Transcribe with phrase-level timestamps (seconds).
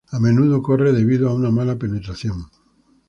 [0.11, 2.49] A menudo ocurre debido a una mala penetración.